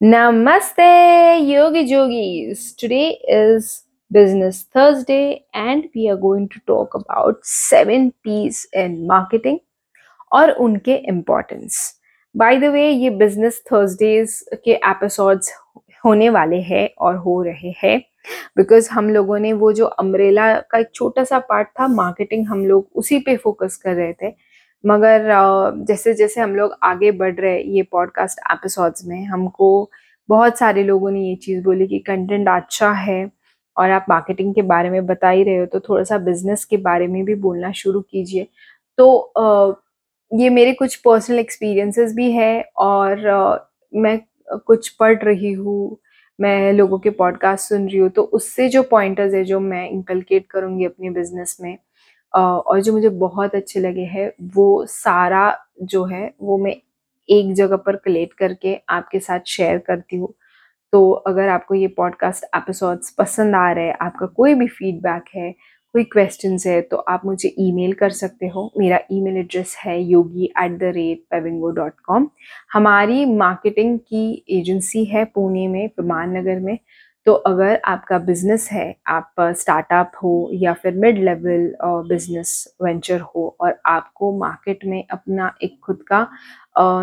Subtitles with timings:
[0.00, 2.74] Namaste, Yogi Jogis.
[2.74, 9.58] Today is Business Thursday, and we are going to talk about seven P's in marketing
[10.32, 11.76] और उनके importance
[12.34, 15.52] by the way ये business Thursdays के episodes
[16.04, 17.98] होने वाले हैं और हो रहे हैं
[18.56, 22.64] बिकॉज़ हम लोगों ने वो जो अम्ब्रेला का एक छोटा सा पार्ट था मार्केटिंग हम
[22.66, 24.34] लोग उसी पे फोकस कर रहे थे
[24.84, 25.26] मगर
[25.86, 29.90] जैसे जैसे हम लोग आगे बढ़ रहे ये पॉडकास्ट एपिसोड्स में, हमको
[30.28, 33.30] बहुत सारे लोगों ने ये चीज़ बोली कि कंटेंट अच्छा है
[33.76, 36.76] और आप मार्केटिंग के बारे में बता ही रहे हो तो थोड़ा सा बिज़नेस के
[36.76, 38.46] बारे में भी बोलना शुरू कीजिए।
[38.98, 39.32] तो
[40.32, 44.18] ये मेरे कुछ पर्सनल एक्सपीरियंसेस भी है और मैं
[44.66, 45.98] कुछ पढ़ रही हूँ,
[46.38, 50.46] मैं लोगों के पॉडकास्ट सुन रही हूँ तो उससे जो पॉइंटर्स है जो मैं इंकलकेट
[50.50, 51.76] करूँगी अपने बिज़नेस में
[52.34, 56.74] और जो मुझे बहुत अच्छे लगे हैं, वो सारा जो है, वो मैं
[57.28, 60.32] एक जगह पर कलेक्ट करके आपके साथ शेयर करती हूँ।
[60.92, 65.50] तो अगर आपको ये पॉडकास्ट एपिसोड्स पसंद आ रहे हैं, आपका कोई भी फीडबैक है,
[65.94, 70.44] कोई क्वेश्चन है तो आप मुझे ईमेल कर सकते हो। मेरा ईमेल एड्रेस है Yogi
[70.44, 72.28] at the rate pavingo dot com
[72.72, 76.78] हमारी मार्केटिंग की एजेंसी है पुणे में विमान नगर में।
[77.26, 81.72] तो अगर आपका बिज़नेस है, आप स्टार्टअप हो या फिर मिड लेवल
[82.08, 86.26] बिज़नेस वेंचर हो और आपको मार्केट में अपना एक खुद का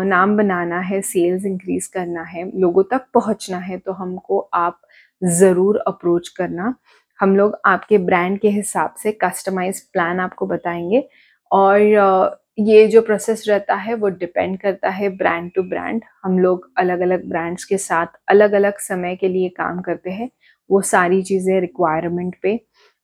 [0.04, 4.80] नाम बनाना है सेल्स इंक्रीज करना है, लोगों तक पहुँचना है तो हमको आप
[5.22, 6.74] ज़रूर अप्रोच करना।
[7.18, 11.08] हम लोग आपके ब्रांड के हिसाब से कस्टमाइज प्लान आपको बताएँगे
[11.50, 16.70] और ये जो प्रोसेस रहता है, वो डिपेंड करता है ब्रांड टू ब्रांड हम लोग
[16.78, 20.30] अलग अलग ब्रांड्स के साथ अलग अलग समय के लिए काम करते हैं।
[20.70, 22.58] वो सारी चीज़ें रिक्वायरमेंट पे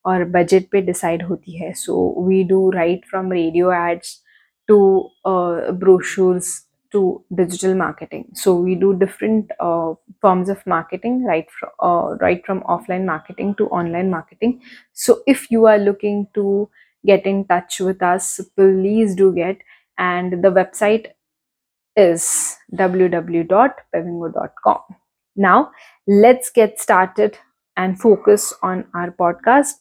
[0.05, 4.20] और बजट पे डिसाइड होती है। So we do right from radio ads
[4.69, 4.78] to
[5.27, 6.61] brochures
[6.92, 7.02] to
[7.33, 9.52] digital marketing so we do different
[10.22, 11.46] forms of marketing right
[12.22, 14.52] right from offline marketing to online marketing
[14.96, 16.68] so if you are looking to
[17.06, 19.58] get in touch with us, please do get.
[19.98, 21.08] And the website
[21.96, 24.80] is www.pevingo.com.
[25.36, 25.70] Now,
[26.06, 27.39] let's get started
[27.77, 29.73] and focus on our podcast.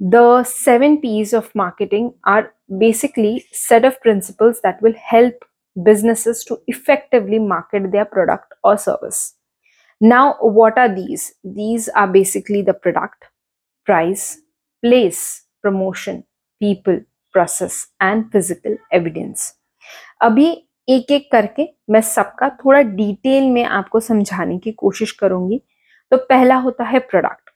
[0.00, 5.44] The seven P's of marketing are basically set of principles that will help
[5.82, 9.34] businesses to effectively market their product or service.
[10.00, 11.34] Now, what are these?
[11.42, 13.24] These are basically the product,
[13.84, 14.38] price,
[14.84, 16.24] place, promotion,
[16.60, 17.00] people
[17.34, 19.52] process and physical evidence
[20.20, 20.46] अभी
[20.88, 25.60] एक एक करके मैं सबका थोड़ा detail में आपको समझाने की कोशिश करूँगी।
[26.12, 27.50] तो पहला होता है प्रोडक्ट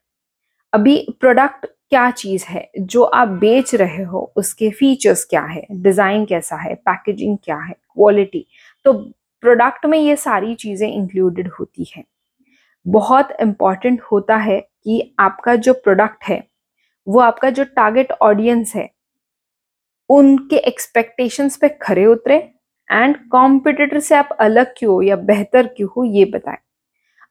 [0.73, 2.71] अभी प्रोडक्ट क्या चीज़ है?
[2.79, 5.67] जो आप बेच रहे हो, उसके फीचर्स क्या है?
[5.73, 6.75] डिज़ाइन कैसा है?
[6.77, 7.73] पैकेजिंग क्या है?
[7.73, 8.47] क्वालिटी
[8.85, 8.93] तो
[9.43, 12.05] प्रोडक्ट में ये सारी चीज़ें इंक्लूडेड होती है।
[12.87, 16.43] बहुत इंपॉर्टेंट होता है कि आपका जो प्रोडक्ट है,
[17.07, 18.91] वो आपका जो टारगेट ऑडियंस है
[20.13, 22.37] उनके एक्सपेक्टेशंस पे खरे उतरे
[22.91, 26.59] एंड कॉम्पिटिटर से आप अलग क्यों हो या बेहतर क्यों हो ये बताएँ।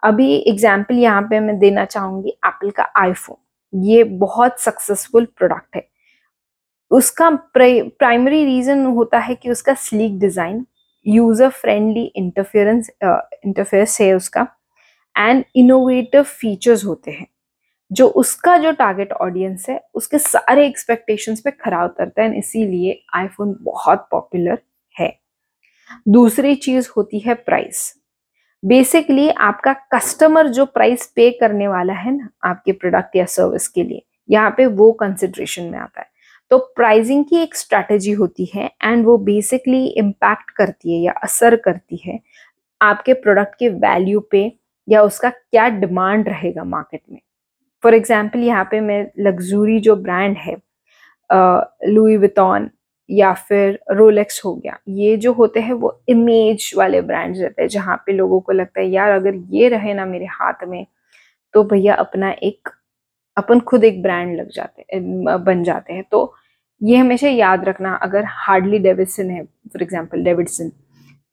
[0.03, 3.37] अभी एग्ज़ाम्पल यहाँ पे मैं देना चाहूँगी एप्पल का आईफोन
[3.73, 5.87] ये बहुत सक्सेसफुल प्रोडक्ट है।
[6.91, 10.65] उसका प्राइमरी रीजन होता है कि उसका sleek design
[11.05, 14.47] user friendly interference interface है उसका
[15.15, 17.27] एंड इनोवेटिव फीचर्स होते हैं।
[17.91, 23.55] जो उसका जो टारगेट ऑडियंस है, उसके सारे एक्सपेक्टेशंस पे खरा उतरता है इसीलिए आईफोन
[23.61, 24.59] बहुत पॉपुलर
[24.95, 25.11] है।
[26.07, 27.93] दूसरी चीज़ होती है प्राइस
[28.63, 33.83] बेसिकली आपका कस्टमर जो प्राइस पे करने वाला है ना, आपके प्रोडक्ट या सर्विस के
[33.83, 36.09] लिए, यहाँ पे वो कंसिड्रेशन में आता है।
[36.51, 41.55] तो प्राइजिंग की एक स्ट्रैटेजी होती है एंड वो बेसिकली इम्पैक्ट करती है या असर
[41.55, 42.19] करती है
[42.81, 44.51] आपके प्रोडक्ट के वैल्यू पे
[44.87, 47.19] या उसका क्या डिमांड रहेगा मार्केट में।
[47.83, 50.55] फॉर एग्ज़ाम्पल यहाँ पे मैं लग्जूरी जो ब्रांड है
[51.87, 52.69] लुई वितौन
[53.09, 57.69] या फिर रोलेक्स हो गया, ये जो होते हैं वो इमेज वाले ब्रांड्स रहते हैं,
[57.69, 60.85] जहाँ पे लोगों को लगता है, यार, अगर ये रहे ना मेरे हाथ में
[61.53, 62.69] तो भैया अपना एक,
[63.37, 64.99] अपन खुद एक ब्रांड लग जाते
[65.39, 66.33] बन जाते हैं। तो
[66.81, 70.71] ये हमेशा याद रखना, अगर हार्डली डेविडसन है फॉर एग्ज़ाम्पल डेविडसन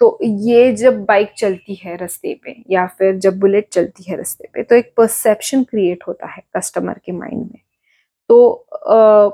[0.00, 4.48] तो ये जब बाइक चलती है रास्ते पे या फिर जब बुलेट चलती है रास्ते
[4.54, 7.60] पे तो एक परसेप्शन क्रिएट होता है कस्टमर के माइंड में।
[8.30, 8.52] तो
[8.88, 9.30] आ,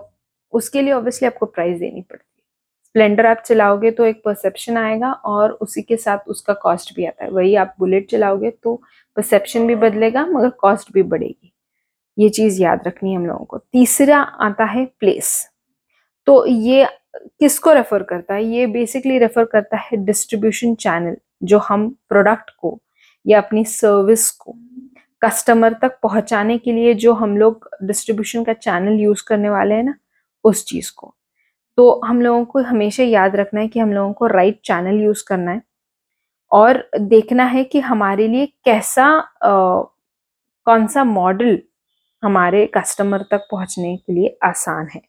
[0.53, 2.43] उसके लिए ऑब्वियसली आपको प्राइस देनी पड़ती है।
[2.85, 7.25] स्प्लेंडर आप चलाओगे तो एक परसेप्शन आएगा और उसी के साथ उसका कॉस्ट भी आता
[7.25, 8.75] है। वही आप बुलेट चलाओगे तो
[9.17, 11.53] परसेप्शन भी बदलेगा मगर कॉस्ट भी बढ़ेगी।
[12.19, 15.49] ये चीज़ याद रखनी है हम लोगों को। तीसरा आता है प्लेस
[16.27, 16.87] तो ये
[17.41, 18.45] किसको रेफर करता है?
[18.45, 22.79] ये बेसिकली रेफर करता है डिस्ट्रीब्यूशन चैनल जो हम प्रोडक्ट को
[23.27, 24.55] या अपनी सर्विस को
[25.23, 29.85] कस्टमर तक पहुँचाने के लिए जो हम लोग डिस्ट्रीब्यूशन का चैनल यूज़ करने वाले हैं
[29.85, 29.95] ना
[30.45, 31.15] उस चीज़ को।
[31.79, 35.25] तो हम लोगों को हमेशा याद रखना है कि हम लोगों को राइट चैनल यूज़
[35.29, 35.63] करना है
[36.53, 39.83] और देखना है कि हमारे लिए कैसा आ,
[40.67, 41.59] कौन सा मॉडल
[42.23, 45.03] हमारे कस्टमर तक पहुँचने के लिए आसान है।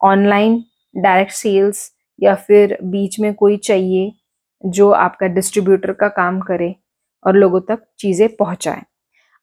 [0.00, 0.62] ऑनलाइन
[0.94, 4.12] डायरेक्ट सेल्स या फिर बीच में कोई चाहिए
[4.64, 6.74] जो आपका डिस्ट्रीब्यूटर का काम करे
[7.24, 8.82] और लोगों तक चीज़ें पहुँचाए।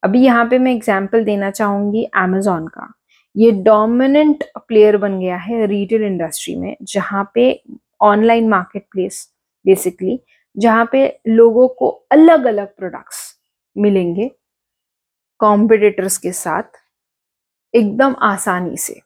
[0.04, 2.94] अभी यहाँ पे मैं एग्ज़ाम्पल देना चाहूँगी अमेजोन का।
[3.36, 7.64] ये डोमिनेंट प्लेयर बन गया है रिटेल इंडस्ट्री में, जहाँ पे
[8.02, 9.28] ऑनलाइन मार्केट प्लेस
[9.66, 10.20] बेसिकली
[10.56, 13.20] जहाँ पे लोगों को अलग अलग प्रोडक्ट्स
[13.76, 14.30] मिलेंगे
[15.40, 16.64] कॉम्पिटिटर्स के साथ,
[17.74, 19.00] एकदम आसानी से।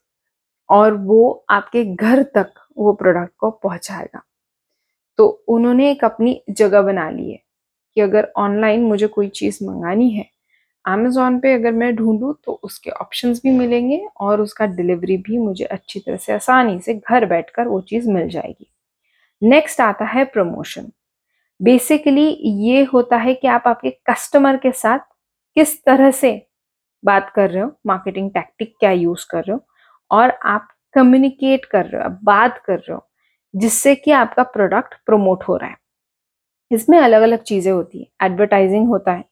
[0.72, 4.22] और वो आपके घर तक वो प्रोडक्ट को पहुंचाएगा।
[5.20, 7.40] तो उन्होंने एक अपनी जगह बना ली है
[7.98, 10.26] कि अगर ऑनलाइन मुझे कोई चीज़ मंगानी है
[10.86, 15.66] अमेजोन पे अगर मैं ढूंढूं तो उसके ऑप्शंस भी मिलेंगे और उसका डिलीवरी भी मुझे
[15.66, 18.68] अच्छी तरह से आसानी से घर बैठकर वो चीज़ मिल जाएगी।
[19.42, 20.92] नेक्स्ट आता है प्रमोशन
[21.60, 22.28] बेसिकली
[22.64, 25.00] ये होता है कि आप आपके कस्टमर के साथ
[25.58, 26.32] किस तरह से
[27.04, 29.66] बात कर रहे हो मार्केटिंग टैक्टिक क्या यूज़ कर रहे हो
[30.12, 33.08] और आप कम्युनिकेट कर रहे हो, आप बात कर रहे हो,
[33.54, 35.78] जिससे कि आपका प्रोडक्ट प्रमोट हो रहा है।
[36.72, 39.24] इसमें अलग अलग चीज़ें होती है। एडवर्टाइजिंग होता है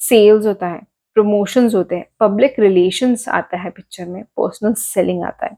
[0.00, 0.80] सेल्स होता है
[1.16, 5.56] प्रमोशंस होते हैं पब्लिक रिलेशंस आता है पिक्चर में पर्सनल सेलिंग आता है।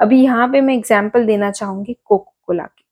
[0.00, 2.84] अभी यहाँ पे मैं एग्जांपल देना चाहूँगी कोको कोला की।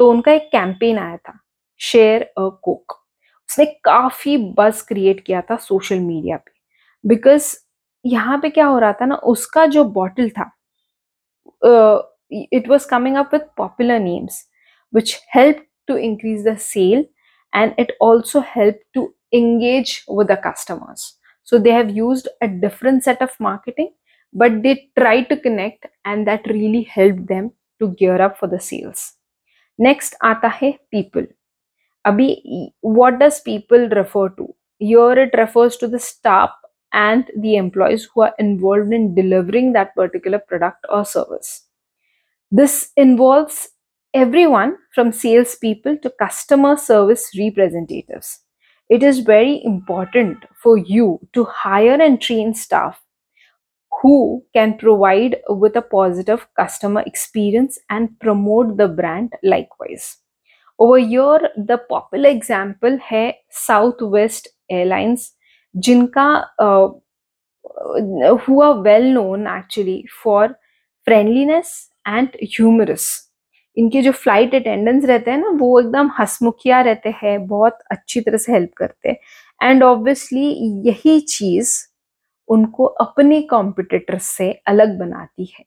[0.00, 1.38] तो उनका एक कैंपेन आया था
[1.80, 2.92] शेयर अ कोक
[3.48, 6.50] उसने काफ़ी बस क्रिएट किया था सोशल मीडिया पे।
[7.04, 7.54] बिकॉज़
[8.04, 10.50] यहाँ पे क्या हो रहा था ना, उसका जो बॉटल था
[11.62, 14.46] Uh, it was coming up with popular names
[14.90, 17.04] which helped to increase the sale
[17.52, 21.16] and it also helped to engage with the customers.
[21.42, 23.92] So they have used a different set of marketing
[24.32, 28.60] but they tried to connect and that really helped them to gear up for the
[28.60, 29.14] sales.
[29.78, 31.26] Next aata hai people.
[32.06, 34.54] Abhi what does people refer to?
[34.78, 36.50] Here it refers to the staff
[36.92, 41.64] and the employees who are involved in delivering that particular product or service
[42.50, 43.68] this involves
[44.12, 48.40] everyone from salespeople to customer service representatives.
[48.88, 53.00] It is very important for you to hire and train staff
[54.02, 60.16] who can provide with a positive customer experience and promote the brand likewise.
[60.78, 65.32] Over here, the popular example है Southwest Airlines,
[65.74, 66.26] जिनका
[66.58, 66.94] are
[68.82, 70.48] well known actually for
[71.06, 73.06] friendliness and humorous
[73.76, 78.36] इनके जो flight attendants रहते हैं ना, वो एकदम हसमुखिया रहते हैं, बहुत अच्छी तरह
[78.36, 79.16] से हेल्प करते हैं।
[79.60, 80.46] एंड ऑब्वियसली
[80.88, 81.74] यही चीज़
[82.48, 85.64] उनको अपने कॉम्पिटिटर से अलग बनाती है।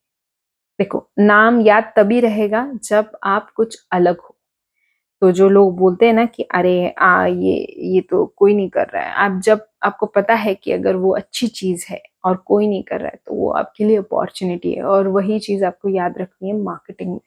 [0.80, 4.36] देखो, नाम याद तभी रहेगा जब आप कुछ अलग हो।
[5.22, 7.56] तो जो लोग बोलते हैं ना कि अरे, आ, ये
[7.96, 11.12] ये तो कोई नहीं कर रहा है। आप जब आपको पता है कि अगर वो
[11.16, 14.84] अच्छी चीज़ है और कोई नहीं कर रहा है तो वो आपके लिए अपॉर्चुनिटी है
[14.86, 17.20] और वही चीज़ आपको याद रखनी है मार्केटिंग में।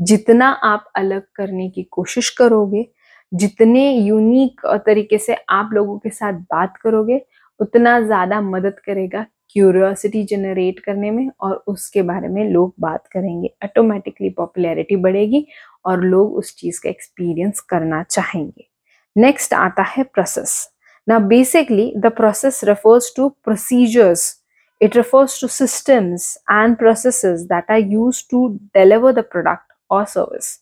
[0.00, 2.86] जितना आप अलग करने की कोशिश करोगे,
[3.32, 7.20] जितने यूनिक तरीके से आप लोगों के साथ बात करोगे,
[7.60, 13.50] उतना ज़्यादा मदद करेगा क्यूरियोसिटी जनरेट करने में और उसके बारे में लोग बात करेंगे।
[13.64, 15.46] ऑटोमेटिकली पॉपुलैरिटी बढ़ेगी
[15.84, 18.68] और लोग उस चीज़ का एक्सपीरियंस करना चाहेंगे।
[19.16, 20.68] नेक्स्ट आता है process
[21.08, 24.40] Now, basically, the process refers to procedures.
[24.80, 30.60] It refers to systems and processes that are used to deliver the product or service.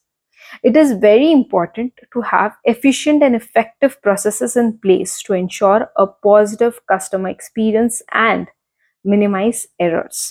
[0.62, 6.06] It is very important to have efficient and effective processes in place to ensure a
[6.06, 8.46] positive customer experience and
[9.04, 10.24] minimize errors.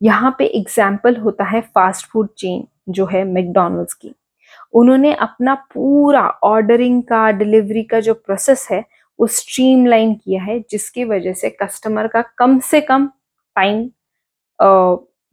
[0.00, 4.14] यहाँ पे example होता है fast food chain जो है McDonald's की
[4.74, 8.84] उन्होंने अपना पूरा ऑर्डरिंग का डिलीवरी का जो प्रोसेस है
[9.18, 13.06] वो स्ट्रीमलाइन किया है, जिसकी वजह से कस्टमर का कम से कम
[13.56, 13.88] टाइम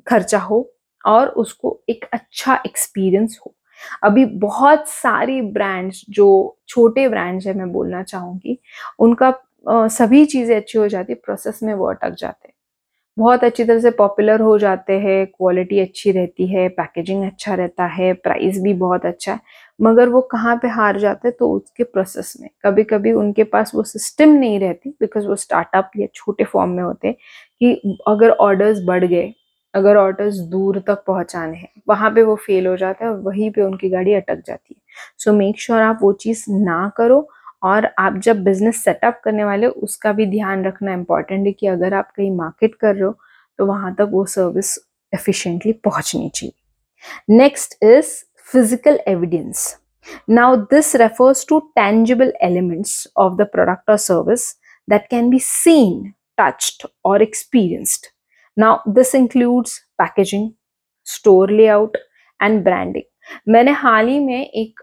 [0.07, 0.69] खर्चा हो
[1.03, 3.53] और उसको एक अच्छा एक्सपीरियंस हो।
[4.03, 6.27] अभी बहुत सारी ब्रांड्स जो
[6.69, 8.59] छोटे ब्रांड्स है, मैं बोलना चाहूँगी,
[8.99, 9.33] उनका
[9.89, 12.53] सभी चीज़ें अच्छी हो जाती प्रोसेस में वो अटक जाते हैं।
[13.17, 17.85] बहुत अच्छी तरह से पॉपुलर हो जाते हैं क्वालिटी अच्छी रहती है पैकेजिंग अच्छा रहता
[17.89, 19.39] है प्राइस भी बहुत अच्छा है।
[19.79, 23.71] मगर वो कहाँ पे हार जाते हैं तो उसके प्रोसेस में। कभी कभी उनके पास
[23.75, 27.73] वो सिस्टम नहीं रहती बिकॉज़ वो स्टार्टअप या छोटे फॉर्म में होते कि
[28.07, 29.33] अगर ऑर्डर्स बढ़ गए,
[29.73, 33.51] अगर ऑर्डर्स दूर तक पहुँचाने हैं, वहाँ पे वो फेल हो जाता है और वहीं
[33.51, 34.81] पे उनकी गाड़ी अटक जाती है।
[35.19, 37.27] सो मेक श्योर आप वो चीज़ ना करो
[37.63, 41.93] और आप जब बिज़नेस सेटअप करने वाले उसका भी ध्यान रखना इंपॉर्टेंट है कि अगर
[41.93, 43.15] आप कहीं मार्केट कर रहे हो
[43.59, 44.77] तो वहाँ तक वो सर्विस
[45.13, 46.53] एफिशिएंटली पहुँचनी चाहिए।
[47.29, 48.13] Next is
[48.52, 49.66] physical evidence
[50.28, 54.44] now this refers to tangible elements of the product or service
[54.88, 58.08] that can be seen touched or experienced
[58.56, 60.46] now this includes packaging
[61.06, 61.98] store layout
[62.40, 63.08] and branding
[63.48, 64.80] मैंने हाल ही में एक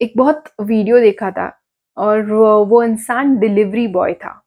[0.00, 1.50] एक बहुत video देखा था
[1.96, 2.32] और
[2.68, 4.38] वो इंसान डिलीवरी बॉय था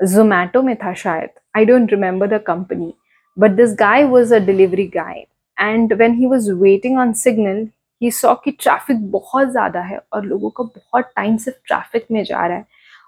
[0.00, 2.92] जोमैटो में था शायद I don't remember the company
[3.36, 5.24] but this guy was a delivery guy
[5.57, 7.67] and when he was waiting on signal
[8.01, 12.23] he saw कि ट्रैफ़िक बहुत ज़्यादा है और लोगों का बहुत टाइम सिर्फ़ ट्रैफ़िक में
[12.23, 12.65] जा रहा है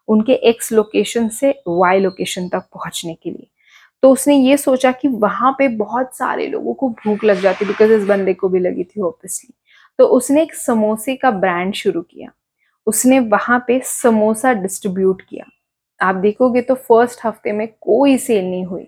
[0.07, 3.47] उनके एक्स लोकेशन से वाई लोकेशन तक पहुँचने के लिए।
[4.03, 7.91] तो उसने ये सोचा कि वहाँ पे बहुत सारे लोगों को भूख लग जाती बिकॉज़
[7.93, 9.53] इस बंदे को भी लगी थी ऑब्वियसली
[9.99, 12.31] तो उसने एक समोसे का ब्रांड शुरू किया।
[12.87, 15.45] उसने वहाँ पे समोसा डिस्ट्रीब्यूट किया।
[15.99, 18.87] आप देखोगे तो फ़र्स्ट हफ़्ते में कोई सेल नहीं हुई।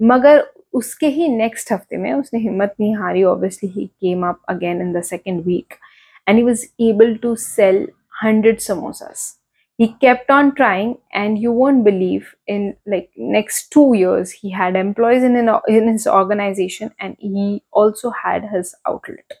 [0.00, 4.80] मगर उसके ही नेक्स्ट हफ़्ते में उसने हिम्मत नहीं हारी obviously he came up again
[4.82, 5.74] in the second week
[6.26, 7.86] and he was able to sell
[8.24, 9.30] hundred samosas
[9.78, 14.76] he kept on trying and you won't believe in like next two years he had
[14.80, 17.46] employees in, an, in his organization and he
[17.82, 19.40] also had his outlet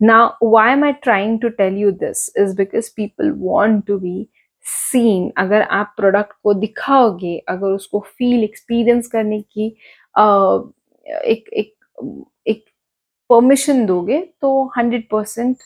[0.00, 2.30] now, why am I trying to tell you this?
[2.36, 4.28] Is because people want to be
[4.64, 9.68] seen अगर आप product को दिखाओगे अगर उसको feel experience करने की
[10.16, 11.74] एक एक
[12.46, 12.64] एक
[13.30, 15.56] परमिशन दोगे तो हंड्रेड परसेंट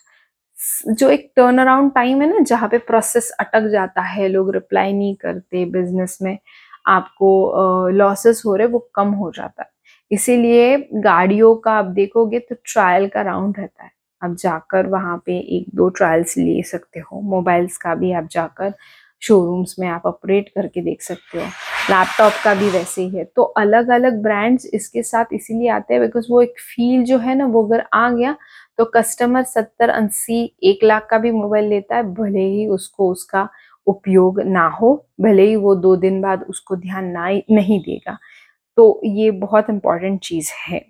[0.90, 4.92] जो एक टर्न अराउंड टाइम है ना, जहाँ पे प्रोसेस अटक जाता है, लोग रिप्लाई
[4.92, 6.38] नहीं करते बिज़नेस में,
[6.86, 9.70] आपको लॉसेस हो रहे वो कम हो जाता है।
[10.10, 13.90] इसीलिए गाड़ियों का आप देखोगे तो ट्रायल का राउंड रहता है।
[14.22, 18.72] आप जाकर वहाँ पे एक दो ट्रायल्स ले सकते हो मोबाइल्स का भी आप जाकर
[19.22, 21.44] शोरूम्स में आप ऑपरेट करके देख सकते हो।
[21.90, 26.02] लैपटॉप का भी वैसे ही है। तो अलग अलग ब्रांड्स इसके साथ इसीलिए आते हैं
[26.02, 28.36] बिकॉज़ वो एक फील जो है ना, वो अगर आ गया
[28.78, 33.48] तो कस्टमर सत्तर अस्सी, एक लाख का भी मोबाइल लेता है, भले ही उसको उसका
[33.86, 38.16] उपयोग ना हो, भले ही वो दो दिन बाद उसको ध्यान ना नहीं देगा।
[38.78, 40.84] तो ये बहुत इंपॉर्टेंट चीज़ है।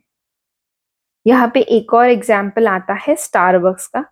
[1.27, 4.05] यहाँ पे एक और एग्ज़ाम्पल आता है स्टारबक्स का।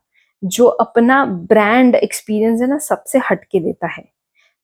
[0.43, 4.05] जो अपना ब्रांड एक्सपीरियंस है ना, सबसे हटके देता है।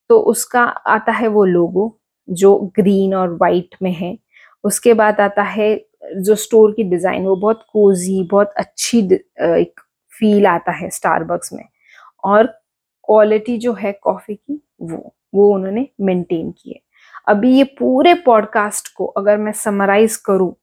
[0.09, 4.17] तो उसका आता है वो लोगो जो ग्रीन और वाइट में है।
[4.63, 5.75] उसके बाद आता है
[6.17, 9.81] जो स्टोर की डिज़ाइन वो बहुत कोजी बहुत अच्छी एक
[10.13, 11.63] फील आता है स्टारबक्स में।
[12.23, 12.45] और
[13.07, 16.79] क्वालिटी जो है कॉफ़ी की, वो वो उन्होंने मेंटेन की है।
[17.27, 20.53] अभी ये पूरे पॉडकास्ट को अगर मैं समराइज करूँ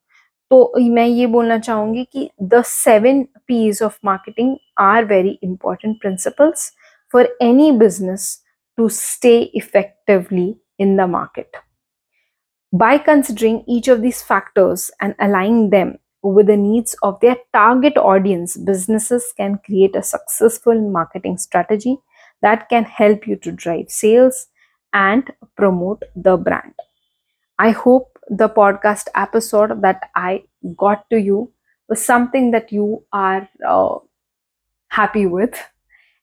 [0.49, 6.71] तो मैं ये बोलना चाहूंगी कि the seven Ps of marketing are very important principles
[7.13, 8.29] for any business
[8.77, 11.55] to stay effectively in the market.
[12.73, 17.97] By considering each of these factors and aligning them with the needs of their target
[17.97, 21.97] audience, businesses can create a successful marketing strategy
[22.41, 24.47] that can help you to drive sales
[24.93, 26.73] and promote the brand.
[27.59, 30.44] I hope the podcast episode that I
[30.76, 31.52] got to you
[31.88, 33.98] was something that you are uh,
[34.88, 35.58] happy with.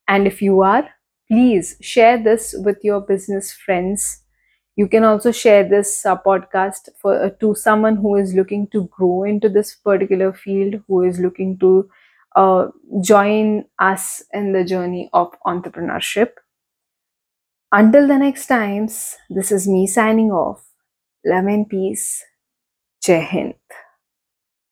[0.07, 0.89] And if you are,
[1.29, 4.23] please share this with your business friends.
[4.75, 8.87] You can also share this uh, podcast for uh, to someone who is looking to
[8.87, 11.89] grow into this particular field, who is looking to
[12.35, 12.67] uh,
[13.03, 16.31] join us in the journey of entrepreneurship.
[17.71, 20.66] Until the next times, this is me signing off.
[21.27, 22.25] Love and peace.
[23.03, 23.55] Jai Hind.